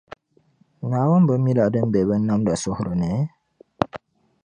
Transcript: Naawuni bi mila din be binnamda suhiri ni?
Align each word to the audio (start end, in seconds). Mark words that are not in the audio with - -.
Naawuni 0.89 1.25
bi 1.27 1.35
mila 1.43 1.65
din 1.73 1.87
be 1.91 2.07
binnamda 2.07 2.53
suhiri 2.61 2.93
ni? 3.01 3.11